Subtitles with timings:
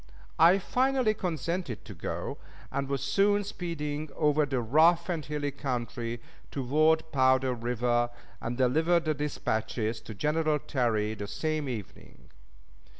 [0.39, 2.39] I finally consented to go,
[2.71, 8.09] and was soon speeding over the rough and hilly country toward Powder River,
[8.41, 12.31] and delivered the dispatches to General Terry the same evening.